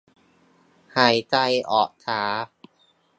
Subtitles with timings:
[0.95, 1.35] หายใจ
[1.71, 2.21] ออกช้า